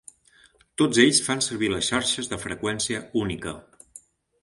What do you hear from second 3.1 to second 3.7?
única.